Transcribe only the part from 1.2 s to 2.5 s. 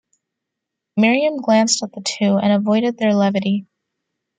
glanced at the two,